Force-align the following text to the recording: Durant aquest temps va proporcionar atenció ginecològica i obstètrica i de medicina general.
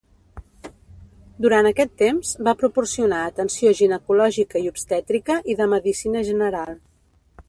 Durant 1.45 1.67
aquest 1.71 1.91
temps 2.01 2.31
va 2.47 2.55
proporcionar 2.61 3.19
atenció 3.27 3.73
ginecològica 3.81 4.63
i 4.65 4.71
obstètrica 4.73 5.37
i 5.55 5.57
de 5.61 5.69
medicina 5.75 6.25
general. 6.31 6.75